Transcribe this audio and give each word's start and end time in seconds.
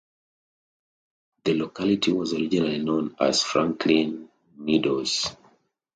The 1.45 1.53
locality 1.53 2.11
was 2.11 2.33
originally 2.33 2.79
known 2.79 3.15
as 3.19 3.43
Franklin 3.43 4.29
Meadows. 4.55 5.27